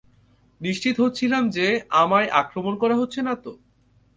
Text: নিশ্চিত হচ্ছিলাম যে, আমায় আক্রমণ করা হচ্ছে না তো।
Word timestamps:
নিশ্চিত 0.61 0.95
হচ্ছিলাম 1.01 1.49
যে, 1.49 1.65
আমায় 1.93 2.29
আক্রমণ 2.31 2.73
করা 2.77 2.95
হচ্ছে 2.95 3.19
না 3.21 3.33
তো। 3.35 3.51